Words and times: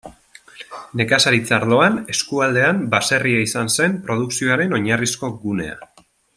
Nekazaritza 1.01 1.53
arloan, 1.57 1.99
eskualdean, 2.13 2.81
baserria 2.95 3.45
izan 3.49 3.71
zen 3.75 4.01
produkzioaren 4.09 4.75
oinarrizko 4.79 5.31
gunea. 5.45 5.81